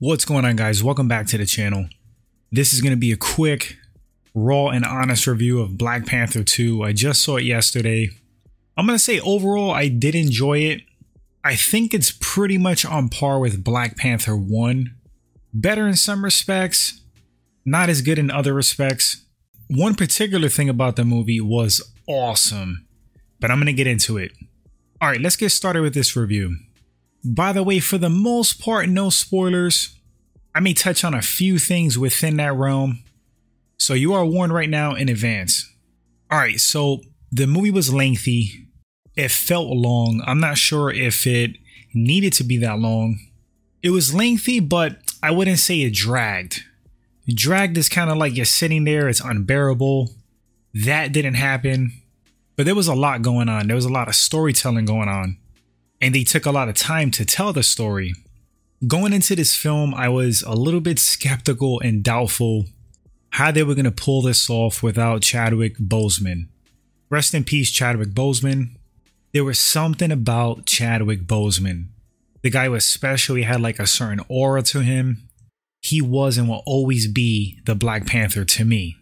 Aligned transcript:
What's 0.00 0.24
going 0.24 0.44
on, 0.44 0.54
guys? 0.54 0.80
Welcome 0.80 1.08
back 1.08 1.26
to 1.26 1.38
the 1.38 1.44
channel. 1.44 1.88
This 2.52 2.72
is 2.72 2.80
going 2.80 2.92
to 2.92 2.96
be 2.96 3.10
a 3.10 3.16
quick, 3.16 3.78
raw, 4.32 4.68
and 4.68 4.84
honest 4.84 5.26
review 5.26 5.60
of 5.60 5.76
Black 5.76 6.06
Panther 6.06 6.44
2. 6.44 6.84
I 6.84 6.92
just 6.92 7.20
saw 7.20 7.34
it 7.34 7.42
yesterday. 7.42 8.10
I'm 8.76 8.86
going 8.86 8.96
to 8.96 9.02
say 9.02 9.18
overall, 9.18 9.72
I 9.72 9.88
did 9.88 10.14
enjoy 10.14 10.58
it. 10.58 10.82
I 11.42 11.56
think 11.56 11.94
it's 11.94 12.16
pretty 12.20 12.58
much 12.58 12.84
on 12.84 13.08
par 13.08 13.40
with 13.40 13.64
Black 13.64 13.96
Panther 13.96 14.36
1. 14.36 14.94
Better 15.52 15.88
in 15.88 15.96
some 15.96 16.22
respects, 16.22 17.00
not 17.64 17.88
as 17.88 18.00
good 18.00 18.20
in 18.20 18.30
other 18.30 18.54
respects. 18.54 19.24
One 19.66 19.96
particular 19.96 20.48
thing 20.48 20.68
about 20.68 20.94
the 20.94 21.04
movie 21.04 21.40
was 21.40 21.82
awesome, 22.06 22.86
but 23.40 23.50
I'm 23.50 23.58
going 23.58 23.66
to 23.66 23.72
get 23.72 23.88
into 23.88 24.16
it. 24.16 24.30
All 25.00 25.08
right, 25.08 25.20
let's 25.20 25.34
get 25.34 25.50
started 25.50 25.82
with 25.82 25.94
this 25.94 26.14
review. 26.14 26.56
By 27.24 27.52
the 27.52 27.62
way, 27.62 27.80
for 27.80 27.98
the 27.98 28.10
most 28.10 28.60
part, 28.60 28.88
no 28.88 29.10
spoilers. 29.10 29.94
I 30.54 30.60
may 30.60 30.74
touch 30.74 31.04
on 31.04 31.14
a 31.14 31.22
few 31.22 31.58
things 31.58 31.98
within 31.98 32.36
that 32.36 32.54
realm. 32.54 33.02
So 33.76 33.94
you 33.94 34.12
are 34.14 34.24
warned 34.24 34.52
right 34.52 34.68
now 34.68 34.94
in 34.94 35.08
advance. 35.08 35.72
All 36.30 36.38
right, 36.38 36.60
so 36.60 37.00
the 37.30 37.46
movie 37.46 37.70
was 37.70 37.92
lengthy. 37.92 38.68
It 39.16 39.30
felt 39.30 39.68
long. 39.68 40.22
I'm 40.26 40.40
not 40.40 40.58
sure 40.58 40.90
if 40.90 41.26
it 41.26 41.56
needed 41.94 42.32
to 42.34 42.44
be 42.44 42.56
that 42.58 42.78
long. 42.78 43.18
It 43.82 43.90
was 43.90 44.14
lengthy, 44.14 44.60
but 44.60 44.98
I 45.22 45.30
wouldn't 45.30 45.58
say 45.58 45.80
it 45.82 45.94
dragged. 45.94 46.64
Dragged 47.28 47.76
is 47.76 47.88
kind 47.88 48.10
of 48.10 48.16
like 48.16 48.36
you're 48.36 48.44
sitting 48.44 48.84
there, 48.84 49.08
it's 49.08 49.20
unbearable. 49.20 50.10
That 50.74 51.12
didn't 51.12 51.34
happen. 51.34 51.92
But 52.56 52.66
there 52.66 52.74
was 52.74 52.88
a 52.88 52.94
lot 52.94 53.22
going 53.22 53.48
on. 53.48 53.66
There 53.66 53.76
was 53.76 53.84
a 53.84 53.92
lot 53.92 54.08
of 54.08 54.14
storytelling 54.14 54.84
going 54.84 55.08
on 55.08 55.38
and 56.00 56.14
they 56.14 56.24
took 56.24 56.46
a 56.46 56.50
lot 56.50 56.68
of 56.68 56.74
time 56.74 57.10
to 57.12 57.24
tell 57.24 57.52
the 57.52 57.62
story. 57.62 58.14
Going 58.86 59.12
into 59.12 59.34
this 59.34 59.56
film, 59.56 59.94
I 59.94 60.08
was 60.08 60.42
a 60.42 60.52
little 60.52 60.80
bit 60.80 60.98
skeptical 60.98 61.80
and 61.80 62.02
doubtful 62.02 62.66
how 63.30 63.50
they 63.50 63.62
were 63.62 63.74
going 63.74 63.84
to 63.84 63.90
pull 63.90 64.22
this 64.22 64.48
off 64.48 64.82
without 64.82 65.22
Chadwick 65.22 65.76
Boseman. 65.78 66.48
Rest 67.10 67.34
in 67.34 67.44
peace, 67.44 67.70
Chadwick 67.70 68.10
Boseman. 68.10 68.76
There 69.32 69.44
was 69.44 69.58
something 69.58 70.12
about 70.12 70.66
Chadwick 70.66 71.26
Boseman. 71.26 71.86
The 72.42 72.50
guy 72.50 72.68
was 72.68 72.86
special, 72.86 73.36
he 73.36 73.42
had 73.42 73.60
like 73.60 73.78
a 73.78 73.86
certain 73.86 74.24
aura 74.28 74.62
to 74.62 74.80
him. 74.80 75.28
He 75.80 76.00
was 76.00 76.38
and 76.38 76.48
will 76.48 76.62
always 76.66 77.08
be 77.08 77.60
the 77.64 77.74
Black 77.74 78.06
Panther 78.06 78.44
to 78.44 78.64
me. 78.64 78.96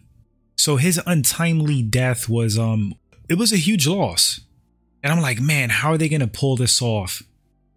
So 0.55 0.77
his 0.77 0.99
untimely 1.05 1.81
death 1.81 2.27
was 2.27 2.57
um 2.57 2.95
it 3.29 3.35
was 3.35 3.51
a 3.51 3.57
huge 3.57 3.87
loss. 3.87 4.41
And 5.07 5.13
I'm 5.13 5.21
like, 5.21 5.39
man, 5.39 5.69
how 5.69 5.93
are 5.93 5.97
they 5.97 6.09
going 6.09 6.19
to 6.19 6.27
pull 6.27 6.57
this 6.57 6.81
off? 6.81 7.23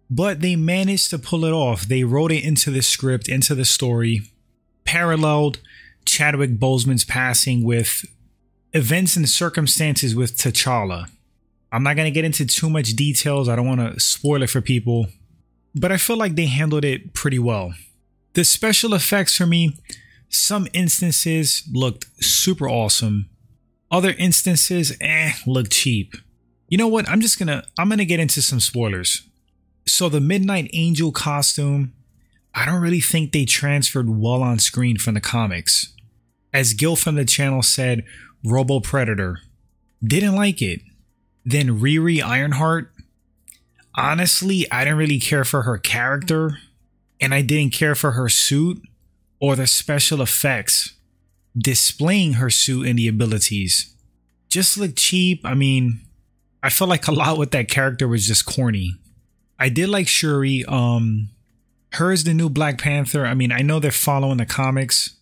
But 0.09 0.41
they 0.41 0.57
managed 0.57 1.11
to 1.11 1.17
pull 1.17 1.45
it 1.45 1.53
off. 1.53 1.83
They 1.83 2.03
wrote 2.03 2.29
it 2.29 2.43
into 2.43 2.71
the 2.71 2.81
script, 2.81 3.29
into 3.29 3.55
the 3.55 3.63
story, 3.63 4.33
paralleled 4.83 5.59
Chadwick 6.03 6.59
Boseman's 6.59 7.05
passing 7.05 7.63
with 7.63 8.03
events 8.73 9.15
and 9.15 9.29
circumstances 9.29 10.13
with 10.13 10.35
T'Challa. 10.35 11.09
I'm 11.71 11.83
not 11.83 11.95
going 11.95 12.05
to 12.05 12.11
get 12.11 12.25
into 12.25 12.45
too 12.45 12.69
much 12.69 12.97
details. 12.97 13.47
I 13.47 13.55
don't 13.55 13.65
want 13.65 13.79
to 13.79 13.97
spoil 13.97 14.43
it 14.43 14.49
for 14.49 14.59
people, 14.59 15.07
but 15.73 15.89
I 15.89 15.95
feel 15.95 16.17
like 16.17 16.35
they 16.35 16.47
handled 16.47 16.83
it 16.83 17.13
pretty 17.13 17.39
well. 17.39 17.73
The 18.33 18.43
special 18.43 18.93
effects 18.93 19.37
for 19.37 19.45
me, 19.45 19.77
some 20.27 20.67
instances 20.73 21.63
looked 21.71 22.07
super 22.21 22.67
awesome. 22.67 23.29
Other 23.89 24.15
instances, 24.19 24.97
eh, 24.99 25.31
looked 25.47 25.71
cheap. 25.71 26.17
You 26.71 26.77
know 26.77 26.87
what? 26.87 27.07
I'm 27.09 27.19
just 27.19 27.37
gonna 27.37 27.65
I'm 27.77 27.89
gonna 27.89 28.05
get 28.05 28.21
into 28.21 28.41
some 28.41 28.61
spoilers. 28.61 29.23
So 29.85 30.07
the 30.07 30.21
Midnight 30.21 30.69
Angel 30.71 31.11
costume, 31.11 31.91
I 32.55 32.65
don't 32.65 32.81
really 32.81 33.01
think 33.01 33.33
they 33.33 33.43
transferred 33.43 34.09
well 34.09 34.41
on 34.41 34.57
screen 34.57 34.97
from 34.97 35.15
the 35.15 35.19
comics. 35.19 35.93
As 36.53 36.73
Gil 36.73 36.95
from 36.95 37.15
the 37.15 37.25
channel 37.25 37.61
said, 37.61 38.05
Robo 38.45 38.79
Predator. 38.79 39.39
Didn't 40.01 40.35
like 40.35 40.61
it. 40.61 40.79
Then 41.43 41.81
Riri 41.81 42.23
Ironheart. 42.23 42.93
Honestly, 43.95 44.65
I 44.71 44.85
didn't 44.85 44.97
really 44.99 45.19
care 45.19 45.43
for 45.43 45.63
her 45.63 45.77
character, 45.77 46.57
and 47.19 47.33
I 47.33 47.41
didn't 47.41 47.73
care 47.73 47.95
for 47.95 48.11
her 48.11 48.29
suit 48.29 48.81
or 49.41 49.57
the 49.57 49.67
special 49.67 50.21
effects 50.21 50.93
displaying 51.57 52.33
her 52.33 52.49
suit 52.49 52.87
and 52.87 52.97
the 52.97 53.09
abilities. 53.09 53.93
Just 54.47 54.77
looked 54.77 54.97
cheap. 54.97 55.41
I 55.43 55.53
mean, 55.53 55.99
I 56.63 56.69
felt 56.69 56.89
like 56.89 57.07
a 57.07 57.11
lot 57.11 57.37
with 57.37 57.51
that 57.51 57.67
character 57.67 58.07
was 58.07 58.27
just 58.27 58.45
corny. 58.45 58.95
I 59.57 59.69
did 59.69 59.89
like 59.89 60.07
Shuri. 60.07 60.63
Um, 60.67 61.29
her 61.93 62.11
is 62.11 62.23
the 62.23 62.33
new 62.33 62.49
Black 62.49 62.79
Panther. 62.79 63.25
I 63.25 63.33
mean, 63.33 63.51
I 63.51 63.61
know 63.61 63.79
they're 63.79 63.91
following 63.91 64.37
the 64.37 64.45
comics. 64.45 65.17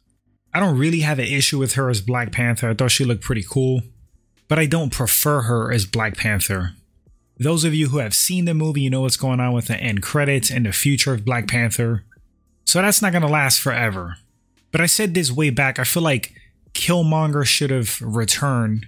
I 0.54 0.60
don't 0.60 0.78
really 0.78 1.02
have 1.02 1.20
an 1.20 1.26
issue 1.26 1.60
with 1.60 1.74
her 1.74 1.90
as 1.90 2.02
Black 2.02 2.32
Panther. 2.32 2.70
I 2.70 2.74
thought 2.74 2.92
she 2.92 3.06
looked 3.06 3.24
pretty 3.24 3.44
cool, 3.48 3.82
but 4.48 4.60
I 4.60 4.66
don't 4.66 4.92
prefer 4.92 5.42
her 5.42 5.72
as 5.72 5.86
Black 5.86 6.18
Panther. 6.18 6.72
Those 7.38 7.64
of 7.64 7.74
you 7.74 7.90
who 7.90 8.00
have 8.00 8.14
seen 8.14 8.46
the 8.46 8.54
movie, 8.54 8.82
you 8.82 8.90
know 8.90 9.02
what's 9.02 9.16
going 9.16 9.40
on 9.40 9.54
with 9.54 9.68
the 9.68 9.78
end 9.78 10.02
credits 10.04 10.52
and 10.52 10.66
the 10.66 10.74
future 10.74 11.14
of 11.14 11.24
Black 11.24 11.48
Panther. 11.48 12.04
So 12.66 12.82
that's 12.82 13.02
not 13.02 13.14
going 13.14 13.22
to 13.22 13.30
last 13.30 13.62
forever. 13.62 14.18
But 14.72 14.82
I 14.82 14.88
said 14.88 15.14
this 15.14 15.32
way 15.32 15.50
back. 15.50 15.80
I 15.80 15.84
feel 15.84 16.04
like 16.04 16.34
Killmonger 16.74 17.46
should 17.46 17.72
have 17.72 18.02
returned 18.02 18.88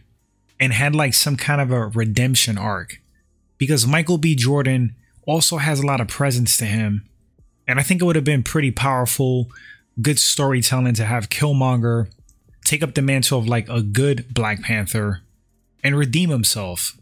and 0.61 0.71
had 0.71 0.95
like 0.95 1.15
some 1.15 1.35
kind 1.35 1.59
of 1.59 1.71
a 1.71 1.87
redemption 1.87 2.57
arc 2.57 3.01
because 3.57 3.87
Michael 3.87 4.19
B. 4.19 4.35
Jordan 4.35 4.95
also 5.25 5.57
has 5.57 5.79
a 5.79 5.85
lot 5.85 5.99
of 5.99 6.07
presence 6.07 6.55
to 6.57 6.65
him. 6.65 7.09
And 7.67 7.79
I 7.79 7.83
think 7.83 8.01
it 8.01 8.05
would 8.05 8.15
have 8.15 8.23
been 8.23 8.43
pretty 8.43 8.69
powerful, 8.71 9.47
good 10.01 10.19
storytelling 10.19 10.93
to 10.93 11.05
have 11.05 11.29
Killmonger 11.29 12.09
take 12.63 12.83
up 12.83 12.93
the 12.93 13.01
mantle 13.01 13.39
of 13.39 13.47
like 13.47 13.67
a 13.69 13.81
good 13.81 14.33
Black 14.33 14.61
Panther 14.61 15.21
and 15.83 15.97
redeem 15.97 16.29
himself. 16.29 16.95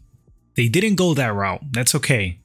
They 0.56 0.68
didn't 0.68 0.94
go 0.94 1.12
that 1.14 1.34
route. 1.34 1.60
That's 1.70 1.94
okay. 1.94 2.38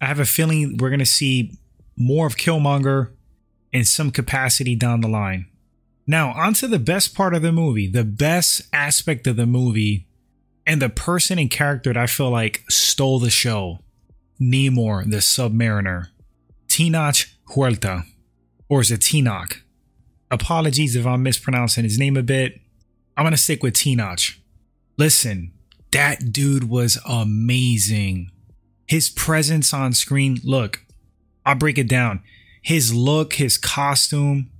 I 0.00 0.06
have 0.06 0.20
a 0.20 0.24
feeling 0.24 0.76
we're 0.76 0.90
going 0.90 1.00
to 1.00 1.06
see 1.06 1.58
more 1.96 2.26
of 2.26 2.36
Killmonger 2.36 3.10
in 3.72 3.84
some 3.84 4.10
capacity 4.10 4.76
down 4.76 5.00
the 5.00 5.08
line. 5.08 5.46
Now, 6.06 6.32
onto 6.32 6.66
the 6.66 6.78
best 6.78 7.14
part 7.14 7.34
of 7.34 7.42
the 7.42 7.52
movie, 7.52 7.88
the 7.88 8.04
best 8.04 8.62
aspect 8.72 9.26
of 9.26 9.36
the 9.36 9.46
movie 9.46 10.06
and 10.66 10.80
the 10.80 10.88
person 10.88 11.38
and 11.38 11.50
character 11.50 11.92
that 11.92 12.00
I 12.00 12.06
feel 12.06 12.30
like 12.30 12.64
stole 12.68 13.18
the 13.18 13.30
show 13.30 13.80
Namor, 14.40 15.08
the 15.08 15.18
Submariner, 15.18 16.08
Tenoch 16.68 17.26
Huerta, 17.50 18.04
or 18.68 18.80
is 18.80 18.90
it 18.90 19.00
Tenoch? 19.00 19.62
Apologies 20.30 20.96
if 20.96 21.06
I'm 21.06 21.22
mispronouncing 21.22 21.84
his 21.84 21.98
name 21.98 22.16
a 22.16 22.22
bit. 22.22 22.60
I'm 23.16 23.24
going 23.24 23.32
to 23.32 23.36
stick 23.36 23.62
with 23.62 23.74
Tenoch. 23.74 24.38
Listen, 24.96 25.52
that 25.90 26.32
dude 26.32 26.68
was 26.68 26.98
amazing. 27.06 28.30
His 28.86 29.10
presence 29.10 29.72
on 29.74 29.92
screen, 29.92 30.40
look, 30.42 30.84
I'll 31.44 31.54
break 31.54 31.78
it 31.78 31.88
down. 31.88 32.22
His 32.62 32.94
look, 32.94 33.34
his 33.34 33.58
costume, 33.58 34.50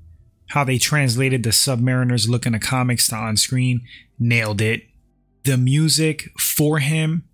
how 0.49 0.65
they 0.65 0.79
translated 0.79 1.43
the 1.43 1.51
Submariner's 1.51 2.29
look 2.29 2.45
in 2.45 2.53
the 2.53 2.59
comics 2.59 3.09
to 3.09 3.17
on 3.17 3.37
screen, 3.37 3.83
nailed 4.19 4.61
it 4.61 4.83
the 5.45 5.57
music 5.57 6.31
for 6.39 6.79
him 6.79 7.25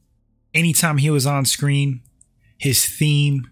anytime 0.55 0.99
he 0.99 1.11
was 1.11 1.27
on 1.27 1.45
screen, 1.45 2.01
his 2.57 2.87
theme, 2.87 3.49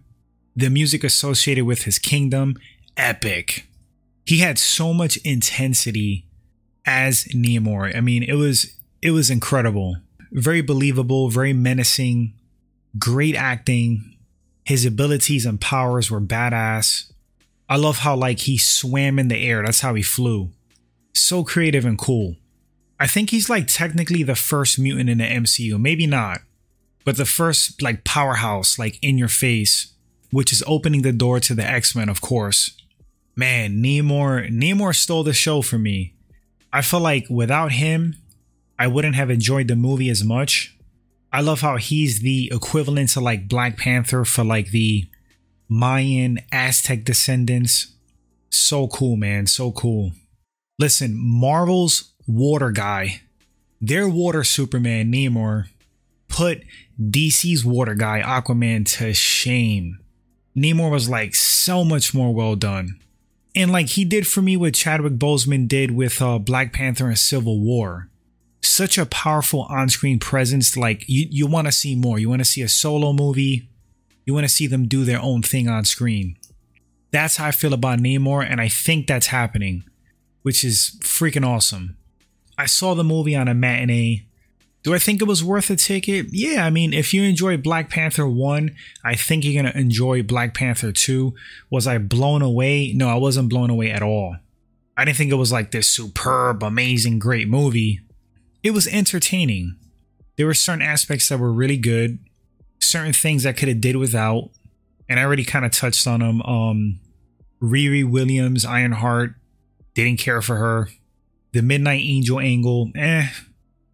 the 0.55 0.71
music 0.71 1.05
associated 1.05 1.65
with 1.65 1.83
his 1.83 1.99
kingdom, 1.99 2.57
epic. 2.97 3.67
He 4.25 4.39
had 4.39 4.59
so 4.59 4.93
much 4.93 5.17
intensity 5.19 6.27
as 6.85 7.25
Namor. 7.27 7.95
I 7.95 8.01
mean, 8.01 8.23
it 8.23 8.35
was 8.35 8.77
it 9.03 9.11
was 9.11 9.31
incredible. 9.31 9.99
Very 10.33 10.63
believable, 10.63 11.29
very 11.29 11.53
menacing, 11.53 12.35
great 12.99 13.37
acting. 13.37 14.17
His 14.65 14.85
abilities 14.85 15.47
and 15.47 15.61
powers 15.61 16.11
were 16.11 16.21
badass. 16.21 17.13
I 17.69 17.77
love 17.77 17.99
how 17.99 18.17
like 18.17 18.41
he 18.41 18.59
swam 18.59 19.19
in 19.19 19.29
the 19.29 19.37
air. 19.37 19.63
That's 19.63 19.81
how 19.81 19.95
he 19.95 20.03
flew. 20.03 20.51
So 21.15 21.45
creative 21.45 21.85
and 21.85 21.99
cool. 21.99 22.37
I 22.99 23.07
think 23.07 23.31
he's 23.31 23.51
like 23.51 23.67
technically 23.67 24.23
the 24.23 24.35
first 24.35 24.79
mutant 24.79 25.11
in 25.11 25.19
the 25.19 25.25
MCU. 25.25 25.79
Maybe 25.81 26.07
not, 26.07 26.41
but 27.05 27.17
the 27.17 27.27
first 27.27 27.83
like 27.83 28.05
powerhouse, 28.05 28.79
like 28.79 28.99
in 29.03 29.19
your 29.19 29.29
face, 29.29 29.93
which 30.31 30.53
is 30.53 30.65
opening 30.67 31.03
the 31.03 31.13
door 31.13 31.41
to 31.41 31.55
the 31.55 31.65
X 31.65 31.95
Men, 31.95 32.09
of 32.09 32.21
course. 32.21 32.77
Man, 33.35 33.83
Namor, 33.83 34.51
Namor 34.51 34.95
stole 34.95 35.23
the 35.23 35.35
show 35.35 35.61
for 35.61 35.79
me. 35.79 36.15
I 36.73 36.81
feel 36.83 37.01
like 37.01 37.27
without 37.29 37.73
him, 37.73 38.17
I 38.79 38.87
wouldn't 38.87 39.15
have 39.15 39.31
enjoyed 39.31 39.69
the 39.69 39.77
movie 39.77 40.09
as 40.09 40.25
much. 40.25 40.77
I 41.33 41.41
love 41.43 41.61
how 41.61 41.77
he's 41.77 42.21
the 42.21 42.51
equivalent 42.53 43.11
to 43.11 43.21
like 43.21 43.49
Black 43.49 43.77
Panther 43.77 44.25
for 44.25 44.43
like 44.43 44.71
the 44.71 45.05
Mayan 45.69 46.39
Aztec 46.51 47.05
descendants. 47.05 47.95
So 48.51 48.89
cool, 48.89 49.17
man. 49.17 49.47
So 49.47 49.73
cool. 49.73 50.13
Listen, 50.79 51.15
Marvel's 51.17 52.13
water 52.27 52.71
guy, 52.71 53.23
their 53.81 54.09
water 54.09 54.45
Superman, 54.45 55.13
Namor, 55.13 55.67
put 56.29 56.63
DC's 57.01 57.65
water 57.65 57.95
guy, 57.95 58.23
Aquaman, 58.23 58.87
to 58.99 59.13
shame. 59.15 59.99
Namor 60.57 60.91
was 60.91 61.09
like 61.09 61.35
so 61.35 61.85
much 61.85 62.15
more 62.15 62.35
well 62.35 62.57
done. 62.57 62.99
And 63.55 63.71
like 63.71 63.89
he 63.91 64.05
did 64.05 64.27
for 64.27 64.43
me 64.43 64.57
what 64.57 64.75
Chadwick 64.75 65.15
Boseman 65.15 65.69
did 65.69 65.91
with 65.91 66.21
uh, 66.21 66.39
Black 66.39 66.73
Panther 66.73 67.09
and 67.09 67.19
Civil 67.19 67.61
War. 67.61 68.09
Such 68.61 68.99
a 68.99 69.07
powerful 69.07 69.63
on-screen 69.71 70.19
presence. 70.19 70.77
Like 70.77 71.09
you, 71.09 71.27
you 71.31 71.47
want 71.47 71.67
to 71.67 71.73
see 71.73 71.95
more. 71.95 72.19
You 72.19 72.29
want 72.29 72.41
to 72.41 72.45
see 72.45 72.63
a 72.63 72.69
solo 72.69 73.13
movie. 73.13 73.69
You 74.25 74.35
want 74.35 74.45
to 74.45 74.53
see 74.53 74.67
them 74.67 74.89
do 74.89 75.05
their 75.05 75.21
own 75.21 75.43
thing 75.43 75.69
on 75.69 75.85
screen. 75.85 76.37
That's 77.13 77.37
how 77.37 77.47
I 77.47 77.51
feel 77.53 77.73
about 77.73 78.01
Namor, 78.01 78.45
and 78.45 78.61
I 78.61 78.69
think 78.69 79.07
that's 79.07 79.29
happening, 79.29 79.85
which 80.43 80.65
is 80.65 80.99
freaking 81.01 81.47
awesome. 81.47 81.97
I 82.59 82.67
saw 82.67 82.95
the 82.95 83.05
movie 83.05 83.37
on 83.37 83.49
a 83.49 83.55
matinee. 83.55 84.27
Do 84.83 84.95
I 84.95 84.99
think 84.99 85.21
it 85.21 85.27
was 85.27 85.43
worth 85.43 85.69
a 85.69 85.77
ticket? 85.77 86.27
Yeah, 86.31 86.65
I 86.65 86.71
mean, 86.71 86.95
if 86.95 87.13
you 87.13 87.23
enjoy 87.23 87.57
Black 87.57 87.91
Panther 87.91 88.27
1, 88.27 88.75
I 89.05 89.17
think 89.17 89.45
you're 89.45 89.61
going 89.61 89.73
to 89.73 89.79
enjoy 89.79 90.23
Black 90.23 90.55
Panther 90.55 90.93
2. 90.93 91.35
Was 91.71 91.89
I 91.89 91.99
blown 91.99 92.41
away? 92.41 92.93
No, 92.95 93.09
I 93.09 93.17
wasn't 93.17 93.51
blown 93.51 93.69
away 93.69 93.91
at 93.91 94.03
all. 94.03 94.37
I 94.97 95.05
didn't 95.05 95.17
think 95.19 95.33
it 95.33 95.37
was 95.37 95.51
like 95.51 95.73
this 95.73 95.89
superb, 95.89 96.63
amazing, 96.63 97.19
great 97.19 97.49
movie. 97.49 98.01
It 98.63 98.71
was 98.71 98.87
entertaining. 98.87 99.77
There 100.37 100.47
were 100.47 100.55
certain 100.55 100.83
aspects 100.83 101.29
that 101.29 101.39
were 101.39 101.53
really 101.53 101.77
good, 101.77 102.19
certain 102.81 103.13
things 103.13 103.45
I 103.45 103.53
could 103.53 103.69
have 103.69 103.81
did 103.81 103.97
without, 103.97 104.51
and 105.09 105.19
I 105.19 105.25
already 105.25 105.45
kind 105.45 105.65
of 105.65 105.73
touched 105.73 106.07
on 106.07 106.21
them. 106.21 106.43
Um, 106.43 107.01
Riri 107.61 108.09
Williams, 108.09 108.65
Ironheart, 108.65 109.35
didn't 109.95 110.19
care 110.19 110.43
for 110.43 110.57
her. 110.57 110.89
The 111.57 111.63
Midnight 111.63 112.03
Angel 112.05 112.39
angle, 112.39 112.91
eh, 112.95 113.29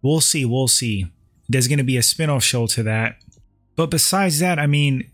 we'll 0.01 0.19
see, 0.19 0.43
we'll 0.43 0.67
see. 0.67 1.07
There's 1.47 1.69
going 1.69 1.77
to 1.77 1.85
be 1.85 1.95
a 1.95 2.03
spin-off 2.03 2.43
show 2.43 2.67
to 2.67 2.83
that. 2.83 3.15
But 3.77 3.89
besides 3.89 4.39
that, 4.39 4.59
I 4.59 4.67
mean, 4.67 5.09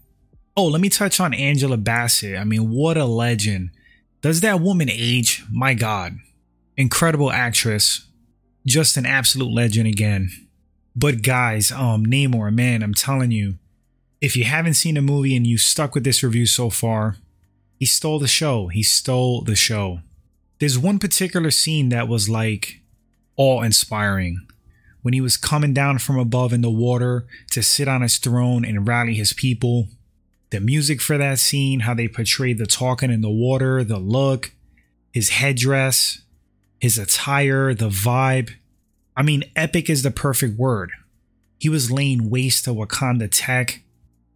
oh, 0.57 0.66
let 0.66 0.81
me 0.81 0.90
touch 0.90 1.19
on 1.19 1.36
Angela 1.36 1.78
Bassett. 1.78 2.40
I 2.40 2.46
mean, 2.46 2.72
what 2.72 2.98
a 2.98 3.06
legend. 3.06 3.69
Does 4.22 4.42
that 4.42 4.62
woman 4.62 4.90
age? 4.90 5.46
My 5.51 5.75
God. 5.75 6.18
Incredible 6.75 7.31
actress. 7.31 8.07
Just 8.66 8.98
an 8.98 9.06
absolute 9.06 9.54
legend 9.54 9.86
again. 9.86 10.31
But 10.96 11.22
guys, 11.22 11.72
um, 11.72 12.04
Namor, 12.04 12.51
man, 12.51 12.81
I'm 12.81 12.96
telling 12.96 13.30
you, 13.30 13.60
if 14.22 14.36
you 14.36 14.46
haven't 14.46 14.74
seen 14.74 14.96
the 14.96 15.04
movie 15.04 15.36
and 15.36 15.46
you 15.46 15.60
stuck 15.60 15.94
with 15.94 16.04
this 16.04 16.24
review 16.24 16.48
so 16.48 16.72
far, 16.72 17.18
he 17.78 17.86
stole 17.86 18.18
the 18.18 18.28
show. 18.28 18.69
He 18.69 18.81
stole 18.81 19.42
the 19.42 19.56
show. 19.56 20.00
There's 20.59 20.77
one 20.77 21.00
particular 21.00 21.51
scene 21.51 21.89
that 21.89 22.07
was 22.07 22.29
like 22.29 22.81
awe 23.38 23.61
inspiring 23.61 24.45
when 25.01 25.13
he 25.13 25.21
was 25.21 25.38
coming 25.38 25.73
down 25.73 26.00
from 26.00 26.19
above 26.19 26.51
in 26.51 26.61
the 26.61 26.69
water 26.69 27.25
to 27.51 27.63
sit 27.63 27.88
on 27.88 28.01
his 28.01 28.17
throne 28.17 28.65
and 28.65 28.85
rally 28.85 29.13
his 29.13 29.31
people. 29.31 29.88
The 30.50 30.59
music 30.59 31.00
for 31.00 31.17
that 31.17 31.39
scene, 31.39 31.81
how 31.81 31.94
they 31.94 32.09
portrayed 32.09 32.57
the 32.57 32.65
talking 32.65 33.11
in 33.11 33.21
the 33.21 33.29
water, 33.29 33.83
the 33.83 34.00
look, 34.00 34.51
his 35.13 35.29
headdress, 35.29 36.23
his 36.79 36.97
attire, 36.97 37.73
the 37.73 37.89
vibe. 37.89 38.51
I 39.15 39.21
mean, 39.21 39.45
epic 39.55 39.89
is 39.89 40.03
the 40.03 40.12
perfect 40.12 40.59
word. 40.59 40.91
He 41.57 41.69
was 41.69 41.91
laying 41.91 42.29
waste 42.29 42.65
to 42.65 42.71
Wakanda 42.71 43.29
tech 43.31 43.83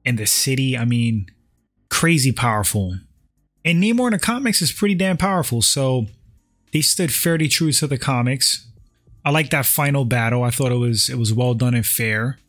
and 0.05 0.17
the 0.17 0.25
city. 0.25 0.77
I 0.77 0.85
mean, 0.85 1.27
crazy 1.89 2.31
powerful. 2.31 2.99
And 3.65 3.81
Namor 3.81 4.07
in 4.07 4.13
the 4.13 4.19
comics 4.19 4.61
is 4.61 4.71
pretty 4.71 4.95
damn 4.95 5.17
powerful, 5.17 5.61
so 5.61 6.07
they 6.73 6.81
stood 6.81 7.13
fairly 7.13 7.47
true 7.47 7.71
to 7.71 7.87
the 7.87 7.97
comics. 7.97 8.67
I 9.23 9.31
like 9.31 9.51
that 9.51 9.65
final 9.65 10.03
battle. 10.03 10.43
I 10.43 10.49
thought 10.49 10.71
it 10.71 10.77
was 10.77 11.09
it 11.09 11.17
was 11.17 11.33
well 11.33 11.53
done 11.53 11.73
and 11.73 11.85
fair. 11.85 12.39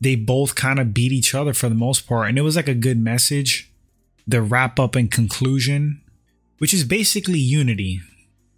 They 0.00 0.16
both 0.16 0.54
kind 0.54 0.78
of 0.78 0.94
beat 0.94 1.12
each 1.12 1.34
other 1.34 1.52
for 1.52 1.68
the 1.68 1.74
most 1.74 2.06
part, 2.06 2.28
and 2.28 2.38
it 2.38 2.42
was 2.42 2.56
like 2.56 2.68
a 2.68 2.74
good 2.74 2.98
message. 2.98 3.70
The 4.26 4.40
wrap 4.40 4.80
up 4.80 4.96
and 4.96 5.10
conclusion, 5.10 6.00
which 6.58 6.72
is 6.72 6.84
basically 6.84 7.38
unity, 7.38 8.00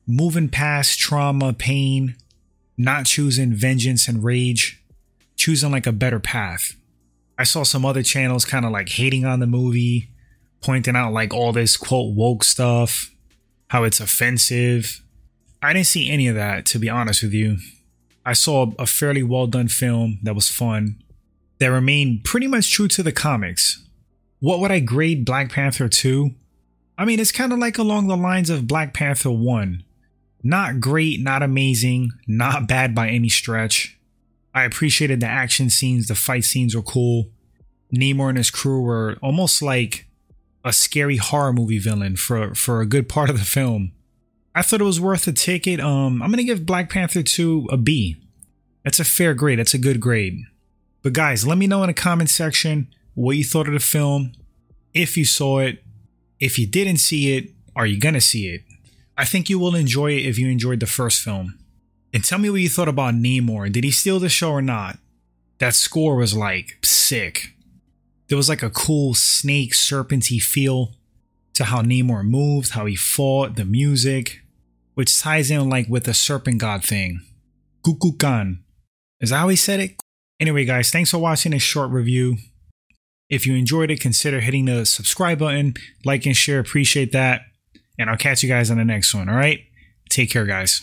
moving 0.07 0.49
past 0.49 0.99
trauma, 0.99 1.53
pain, 1.53 2.15
not 2.79 3.07
choosing 3.07 3.53
vengeance 3.53 4.07
and 4.07 4.23
rage, 4.23 4.81
choosing 5.35 5.73
like 5.73 5.87
a 5.87 5.93
better 5.93 6.21
path. 6.21 6.77
I 7.39 7.45
saw 7.45 7.65
some 7.65 7.85
other 7.85 8.03
channels 8.03 8.45
kind 8.45 8.65
of 8.65 8.71
like 8.71 8.91
hating 8.91 9.25
on 9.25 9.41
the 9.41 9.47
movie, 9.47 10.09
pointing 10.67 10.97
out 10.97 11.13
like 11.13 11.33
all 11.33 11.53
this 11.53 11.77
quote 11.77 12.17
woke 12.17 12.43
stuff, 12.43 13.13
how 13.69 13.85
it's 13.85 14.01
offensive. 14.01 15.01
I 15.63 15.73
didn't 15.73 15.87
see 15.87 16.11
any 16.11 16.27
of 16.27 16.35
that, 16.35 16.67
to 16.67 16.81
be 16.81 16.91
honest 16.91 17.23
with 17.23 17.33
you. 17.33 17.59
I 18.25 18.33
saw 18.33 18.73
a 18.77 18.87
fairly 18.87 19.23
well 19.23 19.47
done 19.47 19.69
film 19.69 20.19
that 20.25 20.35
was 20.35 20.51
fun, 20.51 21.01
that 21.61 21.69
remained 21.69 22.25
pretty 22.25 22.49
much 22.49 22.73
true 22.73 22.89
to 22.89 23.05
the 23.05 23.13
comics. 23.13 23.87
What 24.41 24.59
would 24.59 24.73
I 24.73 24.81
grade 24.81 25.25
Black 25.25 25.53
Panther 25.53 25.89
2? 25.89 26.33
I 26.99 27.05
mean, 27.05 27.21
it's 27.21 27.31
kind 27.31 27.53
of 27.53 27.61
like 27.61 27.79
along 27.79 28.09
the 28.09 28.17
lines 28.17 28.51
of 28.51 28.67
Black 28.67 28.93
Panther 28.93 29.31
1. 29.31 29.85
Not 30.43 30.81
great, 30.81 31.21
not 31.21 31.45
amazing, 31.45 32.11
not 32.27 32.67
bad 32.67 32.93
by 32.93 33.09
any 33.09 33.29
stretch. 33.29 33.97
I 34.53 34.65
appreciated 34.65 35.21
the 35.21 35.27
action 35.27 35.71
scenes, 35.71 36.09
the 36.09 36.17
fight 36.17 36.45
scenes 36.45 36.75
were 36.75 36.83
cool. 36.83 37.31
Namor 37.95 38.31
and 38.31 38.39
his 38.39 38.51
crew 38.51 38.81
were 38.81 39.17
almost 39.23 39.63
like 39.63 40.07
a 40.67 40.73
scary 40.73 41.17
horror 41.17 41.53
movie 41.53 41.79
villain 41.79 42.17
for 42.17 42.53
for 42.55 42.81
a 42.81 42.87
good 42.87 43.09
part 43.09 43.31
of 43.31 43.39
the 43.39 43.45
film. 43.45 43.93
I 44.53 44.63
thought 44.63 44.81
it 44.81 44.85
was 44.85 45.01
worth 45.01 45.29
a 45.29 45.33
ticket. 45.33 45.79
Um, 45.81 46.21
I'm 46.21 46.31
gonna 46.31 46.43
give 46.43 46.67
Black 46.67 46.91
Panther 46.91 47.23
2 47.23 47.69
a 47.71 47.77
B. 47.77 48.17
That's 48.83 48.99
a 48.99 49.05
fair 49.05 49.33
grade. 49.33 49.61
That's 49.61 49.75
a 49.75 49.79
good 49.79 50.01
grade. 50.01 50.43
But 51.03 51.13
guys, 51.13 51.47
let 51.47 51.57
me 51.57 51.69
know 51.69 51.85
in 51.85 51.87
the 51.87 51.95
comment 51.95 52.31
section 52.31 52.89
what 53.15 53.37
you 53.37 53.45
thought 53.45 53.69
of 53.69 53.75
the 53.75 53.81
film. 53.81 54.33
If 54.93 55.17
you 55.17 55.25
saw 55.25 55.61
it, 55.61 55.85
if 56.41 56.59
you 56.59 56.67
didn't 56.67 56.99
see 56.99 57.37
it, 57.37 57.51
are 57.77 57.87
you 57.87 58.01
gonna 58.01 58.21
see 58.21 58.49
it? 58.49 58.63
I 59.17 59.25
think 59.25 59.49
you 59.49 59.61
will 59.61 59.77
enjoy 59.77 60.13
it 60.13 60.27
if 60.27 60.37
you 60.37 60.49
enjoyed 60.49 60.81
the 60.81 60.87
first 60.87 61.23
film. 61.23 61.59
And 62.13 62.25
tell 62.25 62.41
me 62.41 62.51
what 62.51 62.61
you 62.61 62.69
thought 62.69 62.89
about 62.89 63.15
Namor. 63.15 63.71
Did 63.71 63.85
he 63.85 63.93
steal 63.93 64.19
the 64.19 64.29
show 64.29 64.51
or 64.51 64.63
not? 64.63 64.99
That 65.59 65.75
score 65.75 66.17
was 66.17 66.37
like 66.37 66.79
sick 66.83 67.56
there 68.29 68.37
was 68.37 68.49
like 68.49 68.63
a 68.63 68.71
cool 68.71 69.15
snake 69.15 69.73
serpenty 69.73 70.41
feel 70.41 70.95
to 71.55 71.65
how 71.65 71.83
Namor 71.83 72.25
moved, 72.25 72.73
how 72.73 72.87
he 72.87 72.97
fought, 72.97 73.57
the 73.57 73.65
music, 73.65 74.43
which 74.95 75.19
ties 75.19 75.51
in 75.51 75.69
like 75.69 75.89
with 75.89 76.05
the 76.05 76.15
serpent 76.15 76.59
god 76.59 76.85
thing. 76.85 77.21
Kukulkan. 77.85 78.59
Is 79.21 79.31
that 79.31 79.39
how 79.39 79.49
he 79.49 79.57
said 79.57 79.81
it? 79.81 79.97
Anyway, 80.39 80.65
guys, 80.65 80.91
thanks 80.91 81.11
for 81.11 81.19
watching 81.19 81.53
this 81.53 81.63
short 81.63 81.91
review. 81.91 82.37
If 83.29 83.47
you 83.47 83.55
enjoyed 83.55 83.91
it, 83.91 84.01
consider 84.01 84.41
hitting 84.41 84.67
the 84.67 84.85
subscribe 84.85 85.39
button, 85.39 85.75
like 86.05 86.27
and 86.27 86.37
share. 86.37 86.61
Appreciate 86.61 87.13
that. 87.13 87.43
And 87.99 88.11
I'll 88.11 88.17
catch 88.17 88.43
you 88.43 88.49
guys 88.49 88.71
on 88.71 88.77
the 88.77 88.85
next 88.85 89.15
one. 89.15 89.29
All 89.29 89.37
right. 89.37 89.61
Take 90.11 90.31
care, 90.31 90.45
guys. 90.45 90.83